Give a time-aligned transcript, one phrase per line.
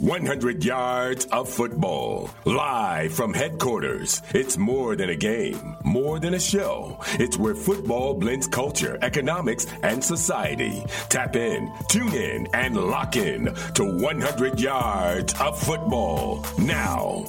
[0.00, 2.30] 100 yards of football.
[2.46, 4.22] Live from headquarters.
[4.30, 6.98] It's more than a game, more than a show.
[7.18, 10.82] It's where football blends culture, economics, and society.
[11.10, 17.26] Tap in, tune in, and lock in to 100 yards of football now.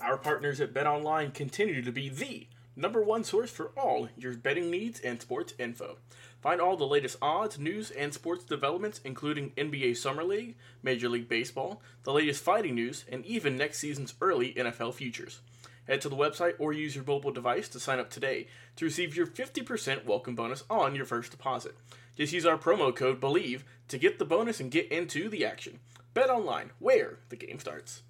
[0.00, 4.34] Our partners at Bet Online continue to be the number one source for all your
[4.34, 5.98] betting needs and sports info.
[6.40, 11.28] Find all the latest odds, news, and sports developments, including NBA Summer League, Major League
[11.28, 15.40] Baseball, the latest fighting news, and even next season's early NFL futures.
[15.86, 19.16] Head to the website or use your mobile device to sign up today to receive
[19.16, 21.76] your 50% welcome bonus on your first deposit.
[22.16, 25.80] Just use our promo code BELIEVE to get the bonus and get into the action.
[26.14, 28.02] Bet online, where the game starts.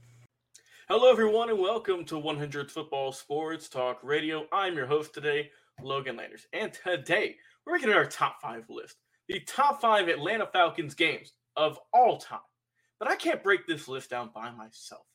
[0.87, 4.47] Hello, everyone, and welcome to 100 Football Sports Talk Radio.
[4.53, 8.97] I'm your host today, Logan Landers, and today we're at our top five list.
[9.27, 12.41] The top five Atlanta Falcons games of all time.
[12.99, 15.07] But I can't break this list down by myself.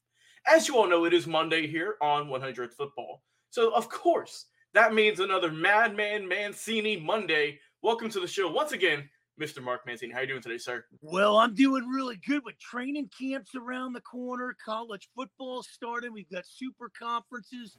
[0.47, 3.21] As you all know, it is Monday here on 100 Football.
[3.51, 7.59] So, of course, that means another Madman Mancini Monday.
[7.83, 9.07] Welcome to the show once again,
[9.39, 9.63] Mr.
[9.63, 10.11] Mark Mancini.
[10.11, 10.85] How are you doing today, sir?
[11.01, 16.13] Well, I'm doing really good with training camps around the corner, college football starting.
[16.13, 17.77] We've got super conferences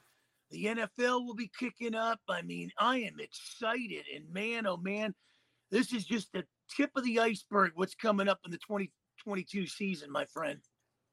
[0.50, 2.20] the NFL will be kicking up.
[2.28, 4.04] I mean, I am excited.
[4.15, 5.15] And man, oh man,
[5.70, 6.44] this is just the
[6.76, 7.72] tip of the iceberg.
[7.75, 10.59] What's coming up in the 2022 season, my friend.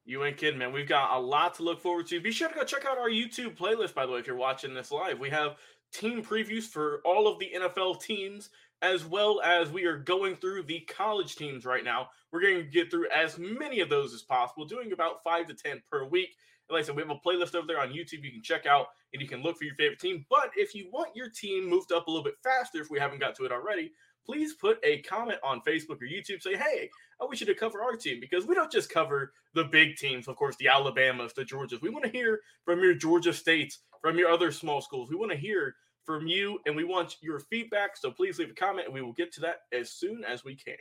[0.04, 0.72] You ain't kidding, man.
[0.72, 2.20] We've got a lot to look forward to.
[2.20, 4.74] Be sure to go check out our YouTube playlist, by the way, if you're watching
[4.74, 5.18] this live.
[5.18, 5.56] We have
[5.92, 8.50] team previews for all of the NFL teams,
[8.82, 12.08] as well as we are going through the college teams right now.
[12.32, 15.54] We're going to get through as many of those as possible, doing about five to
[15.54, 16.36] 10 per week.
[16.68, 18.66] And like I said, we have a playlist over there on YouTube you can check
[18.66, 20.26] out and you can look for your favorite team.
[20.28, 23.20] But if you want your team moved up a little bit faster, if we haven't
[23.20, 23.92] got to it already,
[24.24, 26.42] please put a comment on Facebook or YouTube.
[26.42, 26.90] Say, hey,
[27.20, 30.28] I wish you to cover our team because we don't just cover the big teams,
[30.28, 31.80] of course, the Alabamas, the Georgias.
[31.80, 35.08] We want to hear from your Georgia states, from your other small schools.
[35.08, 35.74] We want to hear
[36.08, 37.94] from you and we want your feedback.
[37.94, 40.56] So please leave a comment and we will get to that as soon as we
[40.56, 40.78] can.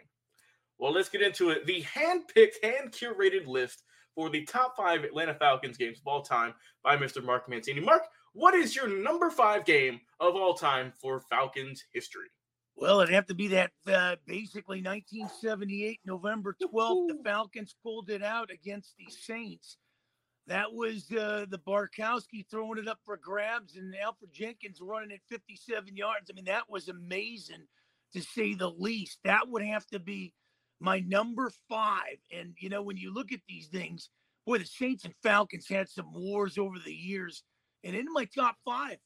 [0.80, 1.66] Well, let's get into it.
[1.66, 3.84] The hand picked, hand curated list
[4.16, 7.22] for the top five Atlanta Falcons games of all time by Mr.
[7.22, 7.82] Mark Mancini.
[7.82, 12.28] Mark, what is your number five game of all time for Falcons history?
[12.78, 17.08] Well, it'd have to be that uh, basically 1978, November 12th.
[17.10, 19.78] The Falcons pulled it out against the Saints.
[20.48, 25.20] That was uh, the Bartkowski throwing it up for grabs and Alfred Jenkins running at
[25.30, 26.32] 57 yards.
[26.32, 27.68] I mean, that was amazing
[28.14, 29.20] to say the least.
[29.26, 30.34] That would have to be
[30.80, 32.18] my number five.
[32.32, 34.10] And, you know, when you look at these things,
[34.46, 37.44] boy, the Saints and Falcons had some wars over the years.
[37.84, 38.98] And in my top five,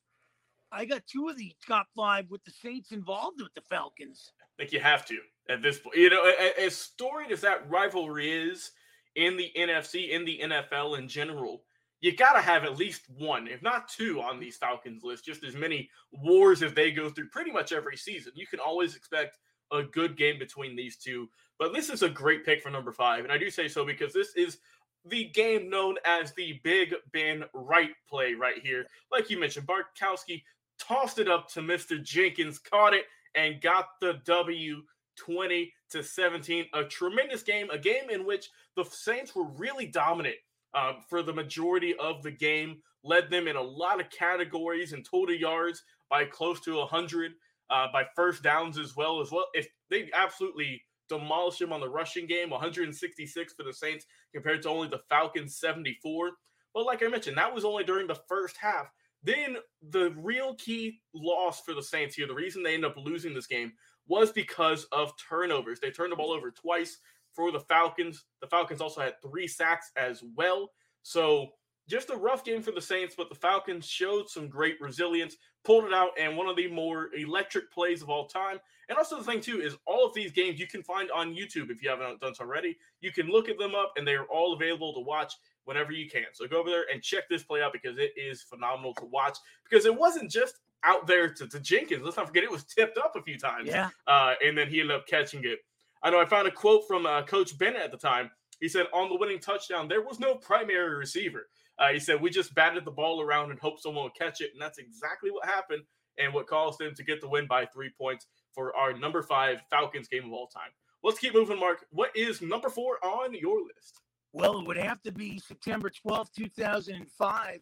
[0.72, 4.32] I got two of the top five with the Saints involved with the Falcons.
[4.42, 5.18] I think you have to
[5.50, 5.98] at this point.
[5.98, 8.72] You know, as storied as that rivalry is
[9.16, 11.64] in the NFC, in the NFL in general,
[12.02, 15.26] you got to have at least one, if not two, on these Falcons list.
[15.26, 18.34] Just as many wars as they go through pretty much every season.
[18.36, 19.38] You can always expect
[19.72, 21.30] a good game between these two.
[21.60, 23.24] But this is a great pick for number five.
[23.24, 24.58] And I do say so because this is
[25.06, 28.86] the game known as the Big Ben Right play right here.
[29.12, 30.44] Like you mentioned, Bartkowski
[30.80, 32.02] tossed it up to Mr.
[32.02, 34.82] Jenkins, caught it, and got the W
[35.18, 36.66] 20 to 17.
[36.74, 40.36] A tremendous game, a game in which the Saints were really dominant
[40.74, 45.06] um, for the majority of the game, led them in a lot of categories and
[45.06, 47.32] total yards by close to 100
[47.70, 49.46] uh, by first downs as well as well.
[49.54, 54.70] If they absolutely demolish him on the rushing game, 166 for the Saints compared to
[54.70, 56.32] only the Falcons 74.
[56.74, 58.88] But like I mentioned, that was only during the first half.
[59.24, 59.58] Then
[59.90, 63.48] the real key loss for the Saints here, the reason they end up losing this
[63.48, 63.74] game
[64.12, 65.80] was because of turnovers.
[65.80, 66.98] They turned the ball over twice
[67.32, 68.26] for the Falcons.
[68.42, 70.70] The Falcons also had three sacks as well.
[71.02, 71.52] So
[71.88, 75.86] just a rough game for the Saints, but the Falcons showed some great resilience, pulled
[75.86, 78.60] it out, and one of the more electric plays of all time.
[78.90, 81.72] And also, the thing, too, is all of these games you can find on YouTube
[81.72, 82.78] if you haven't done so already.
[83.00, 86.10] You can look at them up, and they are all available to watch whenever you
[86.10, 86.26] can.
[86.34, 89.38] So go over there and check this play out because it is phenomenal to watch.
[89.64, 92.04] Because it wasn't just out there to, to Jenkins.
[92.04, 93.70] Let's not forget it was tipped up a few times.
[93.70, 93.90] Yeah.
[94.08, 95.60] Uh, and then he ended up catching it.
[96.04, 98.32] I know I found a quote from uh, Coach Bennett at the time.
[98.60, 101.48] He said, on the winning touchdown, there was no primary receiver.
[101.80, 104.52] Uh, he said, we just batted the ball around and hoped someone would catch it.
[104.54, 105.84] And that's exactly what happened
[106.18, 109.62] and what caused them to get the win by three points for our number five
[109.70, 110.70] Falcons game of all time.
[111.04, 111.86] Let's keep moving, Mark.
[111.92, 114.02] What is number four on your list?
[114.34, 117.60] Well, it would have to be September 12th, 2005.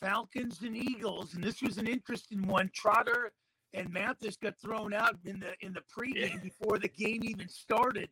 [0.00, 2.70] Falcons and Eagles, and this was an interesting one.
[2.74, 3.32] Trotter
[3.74, 6.40] and Mathis got thrown out in the in the pregame yeah.
[6.42, 8.08] before the game even started,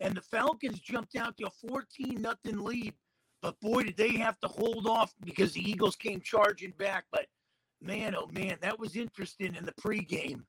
[0.00, 2.94] and the Falcons jumped out to a 14 nothing lead.
[3.42, 7.04] But boy, did they have to hold off because the Eagles came charging back.
[7.12, 7.26] But
[7.80, 10.42] man, oh man, that was interesting in the pregame.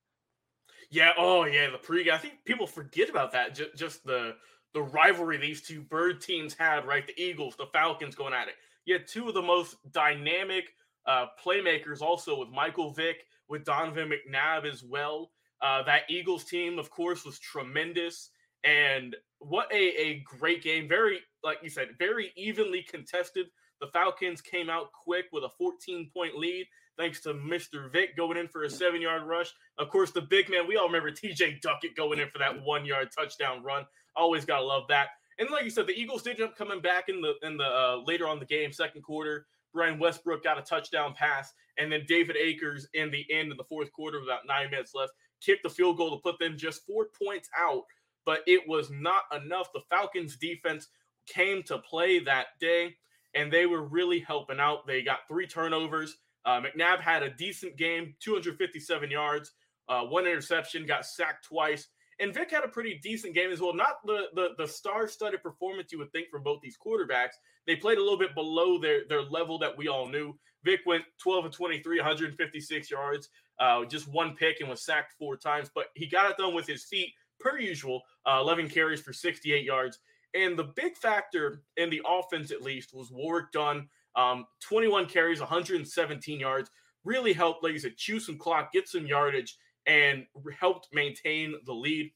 [0.90, 1.12] Yeah.
[1.18, 2.14] Oh yeah, the pregame.
[2.14, 3.56] I think people forget about that.
[3.56, 4.36] Just, just the
[4.74, 7.06] the rivalry these two bird teams had, right?
[7.06, 8.56] The Eagles, the Falcons going at it.
[8.90, 10.64] You had two of the most dynamic
[11.06, 15.30] uh, playmakers also with Michael Vick, with Donovan McNabb as well.
[15.62, 18.32] Uh, that Eagles team, of course, was tremendous.
[18.64, 20.90] And what a, a great game.
[20.90, 23.46] Very, like you said, very evenly contested.
[23.80, 26.66] The Falcons came out quick with a 14 point lead
[26.98, 27.92] thanks to Mr.
[27.92, 29.54] Vick going in for a seven yard rush.
[29.78, 32.86] Of course, the big man, we all remember TJ Duckett going in for that one
[32.86, 33.86] yard touchdown run.
[34.16, 35.10] Always got to love that.
[35.40, 37.64] And like you said, the Eagles did end up coming back in the in the
[37.64, 39.48] uh, later on the game, second quarter.
[39.74, 43.64] Brian Westbrook got a touchdown pass, and then David Akers in the end of the
[43.64, 47.08] fourth quarter, about nine minutes left, kicked the field goal to put them just four
[47.24, 47.84] points out.
[48.26, 49.72] But it was not enough.
[49.74, 50.88] The Falcons defense
[51.28, 52.96] came to play that day,
[53.36, 54.88] and they were really helping out.
[54.88, 56.18] They got three turnovers.
[56.46, 59.52] Uh, McNabb had a decent game, 257 yards,
[59.88, 61.88] uh, one interception, got sacked twice.
[62.20, 63.74] And Vick had a pretty decent game as well.
[63.74, 67.36] Not the the, the star-studded performance you would think from both these quarterbacks.
[67.66, 70.38] They played a little bit below their their level that we all knew.
[70.64, 73.30] Vick went 12 and 23, 156 yards,
[73.60, 75.70] uh, just one pick, and was sacked four times.
[75.74, 78.02] But he got it done with his feet, per usual.
[78.26, 80.00] Uh, 11 carries for 68 yards.
[80.36, 83.88] And the big factor in the offense, at least, was Warrick Dunn.
[84.16, 86.70] Um, 21 carries, 117 yards.
[87.04, 89.58] Really helped, like you said, chew some clock, get some yardage,
[89.90, 90.26] and
[90.58, 92.12] helped maintain the lead.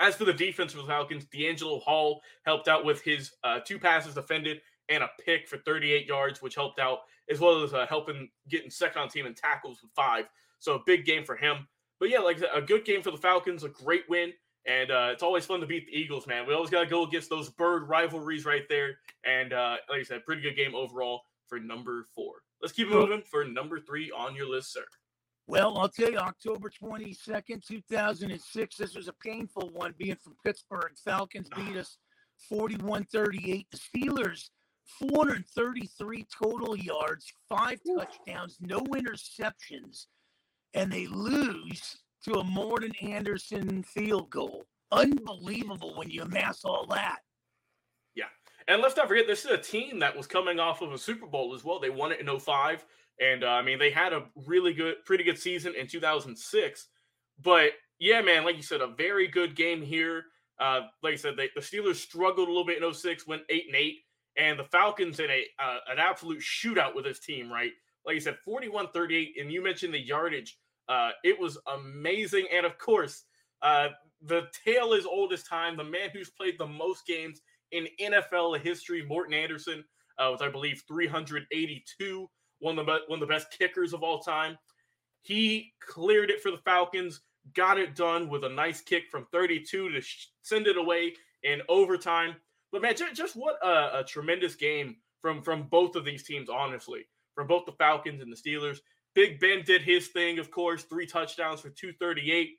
[0.00, 3.78] As for the defense for the Falcons, DeAngelo Hall helped out with his uh, two
[3.78, 6.98] passes defended and a pick for 38 yards, which helped out,
[7.30, 10.24] as well as uh, helping getting second on team and tackles with five.
[10.58, 11.68] So a big game for him.
[12.00, 14.32] But yeah, like a good game for the Falcons, a great win.
[14.66, 16.46] And uh, it's always fun to beat the Eagles, man.
[16.46, 18.98] We always got to go against those bird rivalries right there.
[19.24, 22.32] And uh, like I said, pretty good game overall for number four.
[22.60, 24.84] Let's keep moving for number three on your list, sir.
[25.46, 30.92] Well, I'll tell you, October 22nd, 2006, this was a painful one being from Pittsburgh.
[31.04, 31.56] Falcons ah.
[31.56, 31.98] beat us
[32.48, 33.66] 41 38.
[33.70, 34.48] The Steelers,
[34.98, 40.06] 433 total yards, five touchdowns, no interceptions,
[40.72, 44.64] and they lose to a Morten Andersen field goal.
[44.92, 47.18] Unbelievable when you amass all that.
[48.66, 51.26] And let's not forget, this is a team that was coming off of a Super
[51.26, 51.78] Bowl as well.
[51.78, 52.84] They won it in 05.
[53.20, 56.88] And uh, I mean, they had a really good, pretty good season in 2006.
[57.42, 60.24] But yeah, man, like you said, a very good game here.
[60.58, 63.64] Uh, like I said, they, the Steelers struggled a little bit in 06, went 8
[63.66, 63.94] and 8.
[64.36, 67.70] And the Falcons in a uh, an absolute shootout with this team, right?
[68.04, 69.34] Like you said, 41 38.
[69.40, 70.58] And you mentioned the yardage.
[70.88, 72.46] Uh, it was amazing.
[72.52, 73.24] And of course,
[73.62, 73.88] uh,
[74.22, 75.76] the tale is old as time.
[75.76, 77.42] The man who's played the most games
[77.74, 79.84] in NFL history, Morten Andersen
[80.18, 84.20] uh, with I believe 382 one of the one of the best kickers of all
[84.20, 84.56] time.
[85.22, 87.20] He cleared it for the Falcons,
[87.54, 91.62] got it done with a nice kick from 32 to sh- send it away in
[91.68, 92.36] overtime.
[92.72, 96.48] But man, just, just what a, a, tremendous game from from both of these teams,
[96.48, 98.78] honestly, from both the Falcons and the Steelers.
[99.14, 102.50] Big Ben did his thing, of course, three touchdowns for 238.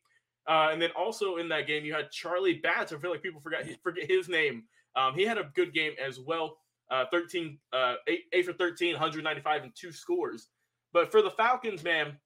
[0.47, 2.93] Uh, and then also in that game, you had Charlie Batch.
[2.93, 4.63] I feel like people forgot forget his name.
[4.95, 6.57] Um, he had a good game as well
[6.91, 10.49] uh, 13, uh, eight, eight for 13, 195 and two scores.
[10.93, 12.17] But for the Falcons, man,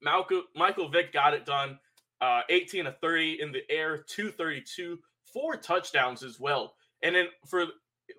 [0.00, 1.78] Malcolm, Michael Vick got it done.
[2.20, 4.98] Uh, 18 to 30 in the air, 232,
[5.32, 6.74] four touchdowns as well.
[7.02, 7.66] And then for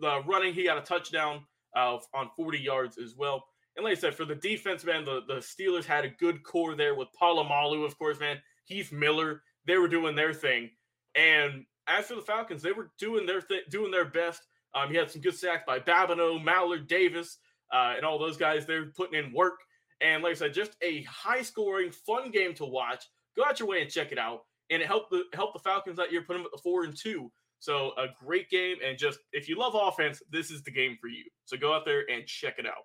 [0.01, 3.45] the running, he got a touchdown uh, on 40 yards as well.
[3.77, 6.75] And like I said, for the defense, man, the, the Steelers had a good core
[6.75, 9.41] there with Polamalu, of course, man, Heath Miller.
[9.65, 10.71] They were doing their thing.
[11.15, 14.41] And as for the Falcons, they were doing their th- doing their best
[14.73, 17.37] Um, he had some good sacks by Babineaux, Mallard, Davis,
[17.71, 18.65] uh, and all those guys.
[18.65, 19.59] They're putting in work.
[20.01, 23.05] And like I said, just a high scoring, fun game to watch.
[23.35, 24.41] Go out your way and check it out.
[24.69, 26.95] And it helped the helped the Falcons that year, put them at the four and
[26.97, 27.31] two.
[27.59, 28.77] So a great game.
[28.85, 31.23] And just if you love offense, this is the game for you.
[31.45, 32.83] So go out there and check it out.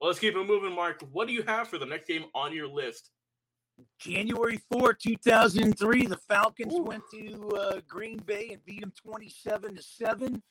[0.00, 1.02] Well, let's keep it moving, Mark.
[1.12, 3.10] What do you have for the next game on your list?
[3.98, 6.82] January 4, 2003, the Falcons Ooh.
[6.82, 10.42] went to uh, Green Bay and beat them 27 to 7.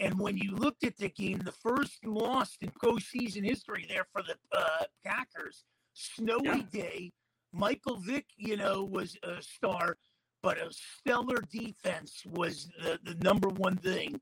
[0.00, 4.22] And when you looked at the game, the first loss in postseason history there for
[4.22, 6.62] the uh, Packers, snowy yeah.
[6.70, 7.12] day.
[7.52, 9.96] Michael Vick, you know, was a star,
[10.42, 14.20] but a stellar defense was the, the number one thing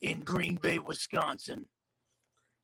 [0.00, 1.66] in Green Bay, Wisconsin.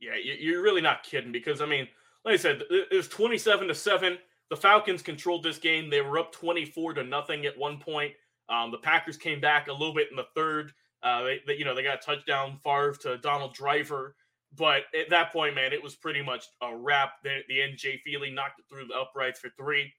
[0.00, 1.88] Yeah, you're really not kidding because, I mean,
[2.24, 4.18] like I said, it was 27 to 7
[4.50, 5.90] the Falcons controlled this game.
[5.90, 8.12] They were up 24 to nothing at one point.
[8.48, 10.72] Um, the Packers came back a little bit in the third.
[11.02, 14.14] Uh, they, they, you know, they got a touchdown Favre to Donald Driver,
[14.56, 17.14] but at that point, man, it was pretty much a wrap.
[17.22, 19.92] The, the Jay Feely knocked it through the uprights for three,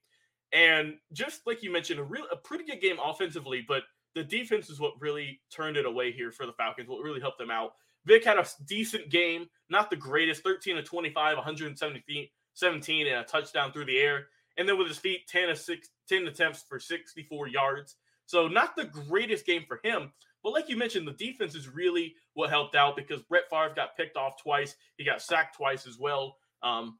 [0.51, 3.83] and just like you mentioned, a real, a pretty good game offensively, but
[4.15, 6.89] the defense is what really turned it away here for the Falcons.
[6.89, 7.73] What really helped them out.
[8.05, 13.23] Vick had a decent game, not the greatest, 13 to 25, 117 17 and a
[13.23, 14.27] touchdown through the air
[14.57, 17.95] and then with his feet, 10 of six, 10 attempts for 64 yards.
[18.25, 20.11] So not the greatest game for him.
[20.43, 23.97] But like you mentioned, the defense is really what helped out because Brett Favre got
[23.97, 24.75] picked off twice.
[24.97, 26.37] He got sacked twice as well.
[26.63, 26.99] Um,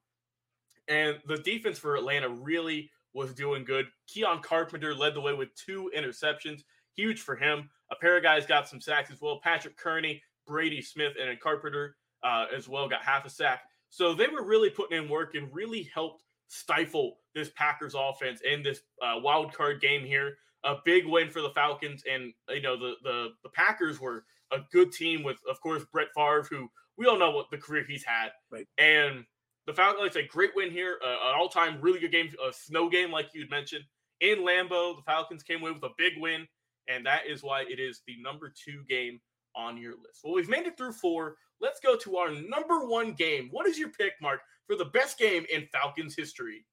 [0.88, 3.88] and the defense for Atlanta really was doing good.
[4.10, 6.62] Keion Carpenter led the way with two interceptions.
[6.96, 7.70] Huge for him.
[7.92, 9.40] A pair of guys got some sacks as well.
[9.44, 13.62] Patrick Kerney, Brady Smith, and Carpenter uh, as well got half a sack.
[13.90, 18.64] So they were really putting in work and really helped stifle this Packers offense in
[18.64, 20.38] this uh, wild card game here.
[20.64, 24.60] A big win for the Falcons, and you know the the the Packers were a
[24.72, 28.04] good team with, of course, Brett Favre, who we all know what the career he's
[28.04, 28.68] had, right.
[28.78, 29.24] and
[29.66, 30.16] the Falcons.
[30.16, 33.30] A great win here, uh, an all time really good game, a snow game like
[33.34, 33.84] you'd mentioned
[34.20, 34.96] in Lambeau.
[34.96, 36.48] The Falcons came away with a big win,
[36.88, 39.20] and that is why it is the number two game
[39.56, 40.22] on your list.
[40.24, 41.36] Well, we've made it through four.
[41.62, 43.50] Let's go to our number one game.
[43.52, 46.66] What is your pick, Mark, for the best game in Falcons history?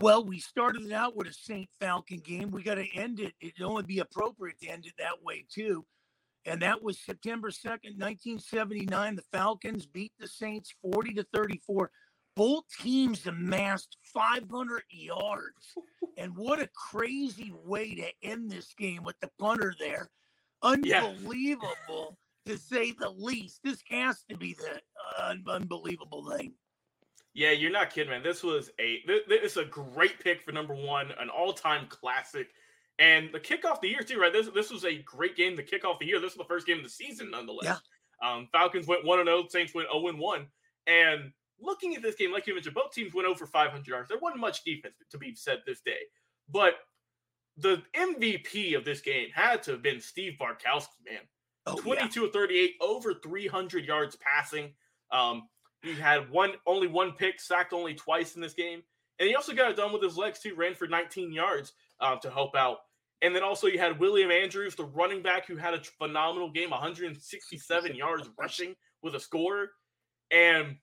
[0.00, 2.50] Well, we started it out with a Saint Falcon game.
[2.50, 3.32] We got to end it.
[3.40, 5.86] It'd only be appropriate to end it that way, too.
[6.46, 9.16] And that was September 2nd, 1979.
[9.16, 11.90] The Falcons beat the Saints 40 to 34.
[12.36, 15.74] Both teams amassed 500 yards.
[16.18, 20.10] and what a crazy way to end this game with the punter there.
[20.62, 22.52] Unbelievable, yeah.
[22.52, 23.60] to say the least.
[23.62, 24.80] This has to be the
[25.18, 26.54] uh, unbelievable thing.
[27.34, 28.22] Yeah, you're not kidding, man.
[28.22, 32.48] This was a this is a great pick for number one, an all time classic,
[33.00, 34.32] and the kickoff the year too, right?
[34.32, 35.56] This this was a great game.
[35.56, 36.20] The kickoff the year.
[36.20, 37.64] This was the first game of the season, nonetheless.
[37.64, 37.78] Yeah.
[38.28, 39.42] Um, Falcons went one and zero.
[39.44, 40.46] Oh, Saints went zero and one.
[40.86, 44.08] And looking at this game, like you mentioned, both teams went over 500 yards.
[44.08, 46.00] There wasn't much defense to be said this day,
[46.48, 46.74] but
[47.56, 51.20] the MVP of this game had to have been Steve Bartkowski, man.
[51.66, 52.28] Oh, 22 yeah.
[52.32, 54.72] 38, over 300 yards passing.
[55.10, 55.48] Um,
[55.84, 58.82] he had one only one pick, sacked only twice in this game,
[59.18, 60.54] and he also got it done with his legs too.
[60.54, 62.78] Ran for 19 yards um, to help out.
[63.22, 66.70] And then also you had William Andrews, the running back, who had a phenomenal game,
[66.70, 69.68] 167 yards rushing with a score.
[70.30, 70.76] And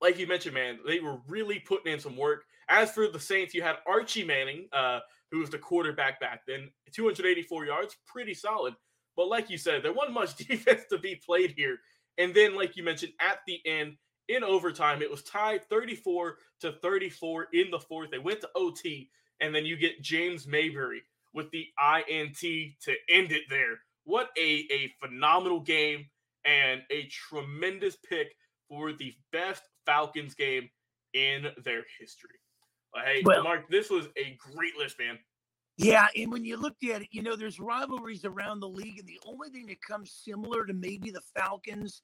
[0.00, 2.44] like you mentioned, man, they were really putting in some work.
[2.68, 5.00] As for the Saints, you had Archie Manning, uh,
[5.30, 8.74] who was the quarterback back then, 284 yards, pretty solid.
[9.16, 11.78] But like you said, there wasn't much defense to be played here.
[12.16, 13.96] And then, like you mentioned, at the end,
[14.30, 15.02] in overtime.
[15.02, 18.10] It was tied 34 to 34 in the fourth.
[18.10, 19.10] They went to OT,
[19.40, 21.02] and then you get James Mayberry
[21.34, 21.66] with the
[22.08, 23.80] INT to end it there.
[24.04, 26.06] What a, a phenomenal game
[26.44, 28.34] and a tremendous pick
[28.68, 30.70] for the best Falcons game
[31.12, 32.38] in their history.
[32.94, 35.18] Hey, well, Mark, this was a great list, man.
[35.76, 39.08] Yeah, and when you looked at it, you know, there's rivalries around the league, and
[39.08, 42.02] the only thing that comes similar to maybe the Falcons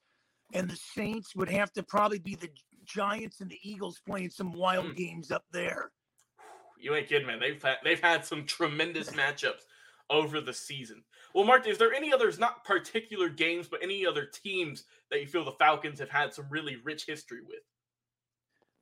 [0.53, 2.51] and the Saints would have to probably be the
[2.85, 4.97] Giants and the Eagles playing some wild mm.
[4.97, 5.91] games up there.
[6.79, 7.41] You ain't kidding, man.
[7.41, 9.63] They've had, they've had some tremendous matchups
[10.11, 11.03] over the season.
[11.35, 15.27] Well, Mark, is there any others, not particular games, but any other teams that you
[15.27, 17.61] feel the Falcons have had some really rich history with?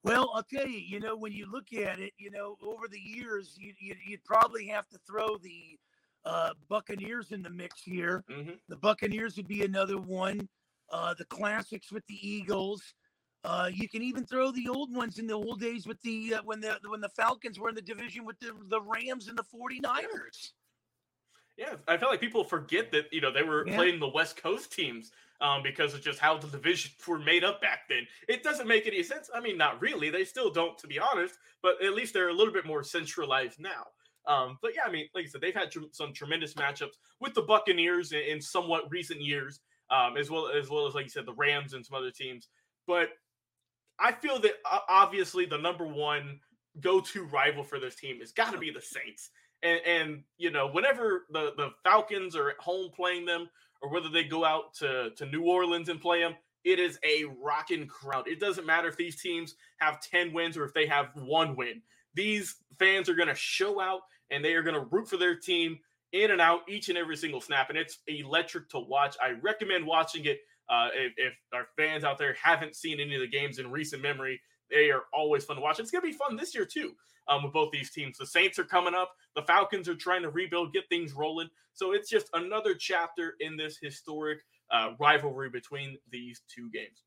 [0.03, 3.01] Well, I'll tell you, you know, when you look at it, you know, over the
[3.01, 5.79] years, you, you, would probably have to throw the
[6.27, 8.23] uh, Buccaneers in the mix here.
[8.31, 8.53] Mm-hmm.
[8.69, 10.47] The Buccaneers would be another one
[10.91, 12.83] uh, the classics with the Eagles.
[13.45, 16.43] Uh, you can even throw the old ones in the old days with the uh,
[16.45, 19.45] when the when the Falcons were in the division with the, the Rams and the
[19.45, 20.53] 49ers.
[21.57, 23.77] Yeah, I feel like people forget that you know they were yeah.
[23.77, 27.61] playing the West Coast teams um, because of just how the divisions were made up
[27.61, 28.07] back then.
[28.29, 29.31] It doesn't make any sense.
[29.35, 30.11] I mean, not really.
[30.11, 33.61] They still don't, to be honest, but at least they're a little bit more centralized
[33.61, 33.85] now.
[34.27, 37.35] Um, but yeah, I mean, like I said, they've had tr- some tremendous matchups with
[37.35, 39.61] the Buccaneers in, in somewhat recent years,
[39.91, 42.49] um, as well as well as like you said, the Rams and some other teams.
[42.87, 43.11] But
[43.99, 46.41] I feel that uh, obviously the number one
[46.81, 49.31] go-to rival for this team has got to be the Saints.
[49.63, 53.49] And, and you know, whenever the the Falcons are at home playing them,
[53.81, 57.25] or whether they go out to to New Orleans and play them, it is a
[57.43, 58.29] rocking crowd.
[58.29, 61.83] It doesn't matter if these teams have ten wins or if they have one win.
[62.15, 64.01] These fans are going to show out
[64.31, 65.79] and they are going to root for their team
[66.15, 67.69] in and out each and every single snap.
[67.69, 69.17] And it's electric to watch.
[69.21, 70.39] I recommend watching it.
[70.71, 74.01] Uh, if, if, our fans out there haven't seen any of the games in recent
[74.01, 74.41] memory,
[74.71, 75.79] they are always fun to watch.
[75.79, 76.93] It's going to be fun this year, too,
[77.29, 78.17] um, with both these teams.
[78.17, 81.49] The Saints are coming up, the Falcons are trying to rebuild, get things rolling.
[81.75, 84.39] So it's just another chapter in this historic
[84.73, 87.03] uh, rivalry between these two games.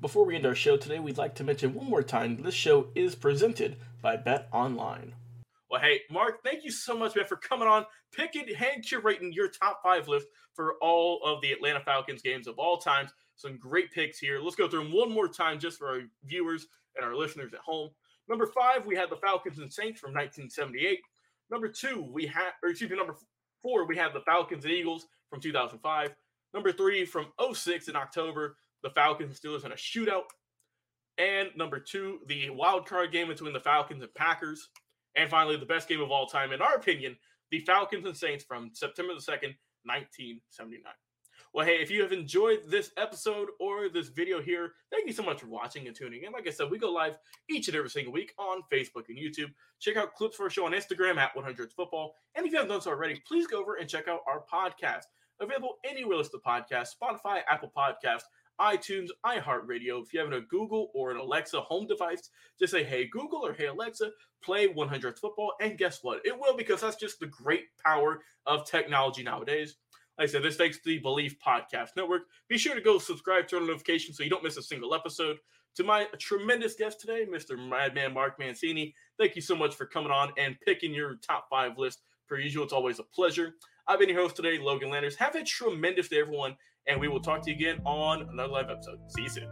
[0.00, 2.88] Before we end our show today, we'd like to mention one more time this show
[2.94, 5.14] is presented by Bet Online.
[5.70, 7.84] Well, hey, Mark, thank you so much, man, for coming on,
[8.14, 12.58] picking, hand curating your top five list for all of the Atlanta Falcons games of
[12.58, 13.10] all times.
[13.36, 14.40] Some great picks here.
[14.40, 16.66] Let's go through them one more time just for our viewers
[16.96, 17.90] and our listeners at home.
[18.28, 21.00] Number five, we had the Falcons and Saints from 1978.
[21.50, 23.16] Number two, we had, or excuse me, number
[23.62, 26.14] four, we had the Falcons and Eagles from 2005.
[26.54, 30.24] Number three, from 06 in October, the Falcons and Steelers in a shootout.
[31.18, 34.68] And number two, the wild card game between the Falcons and Packers.
[35.16, 37.16] And finally, the best game of all time, in our opinion,
[37.54, 40.82] the Falcons and Saints from September the 2nd, 1979.
[41.52, 45.22] Well, hey, if you have enjoyed this episode or this video here, thank you so
[45.22, 46.32] much for watching and tuning in.
[46.32, 47.16] Like I said, we go live
[47.48, 49.52] each and every single week on Facebook and YouTube.
[49.78, 52.16] Check out clips for our show on Instagram at 100 Football.
[52.34, 55.04] And if you haven't done so already, please go over and check out our podcast.
[55.38, 58.22] Available anywhere listed podcast, Spotify, Apple Podcast,
[58.60, 60.02] iTunes, iHeartRadio.
[60.02, 63.52] If you have a Google or an Alexa home device, just say, hey, Google or
[63.52, 64.10] hey, Alexa,
[64.42, 65.52] play 100th football.
[65.60, 66.20] And guess what?
[66.24, 69.76] It will because that's just the great power of technology nowadays.
[70.18, 72.22] Like I said, this thanks to the Believe Podcast Network.
[72.48, 75.38] Be sure to go subscribe, turn on notifications so you don't miss a single episode.
[75.76, 77.58] To my tremendous guest today, Mr.
[77.58, 81.78] Madman Mark Mancini, thank you so much for coming on and picking your top five
[81.78, 82.02] list.
[82.28, 83.54] Per usual, it's always a pleasure.
[83.88, 85.16] I've been your host today, Logan Landers.
[85.16, 88.70] Have a tremendous day, everyone, and we will talk to you again on another live
[88.70, 88.98] episode.
[89.08, 89.48] See you soon.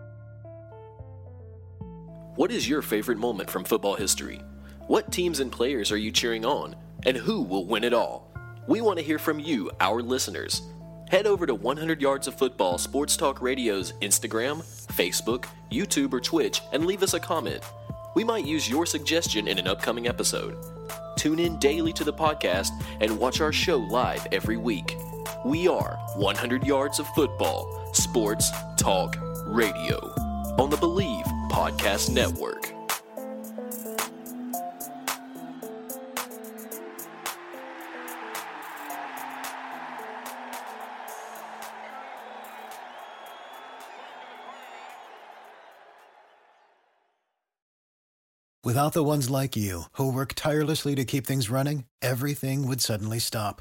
[2.35, 4.40] What is your favorite moment from football history?
[4.87, 6.77] What teams and players are you cheering on?
[7.05, 8.33] And who will win it all?
[8.66, 10.62] We want to hear from you, our listeners.
[11.11, 14.62] Head over to 100 Yards of Football Sports Talk Radio's Instagram,
[14.95, 17.62] Facebook, YouTube, or Twitch and leave us a comment.
[18.14, 20.57] We might use your suggestion in an upcoming episode.
[21.16, 24.97] Tune in daily to the podcast and watch our show live every week.
[25.45, 29.99] We are 100 Yards of Football, Sports Talk Radio
[30.59, 32.73] on the Believe Podcast Network.
[48.65, 53.19] Without the ones like you, who work tirelessly to keep things running, everything would suddenly
[53.19, 53.61] stop.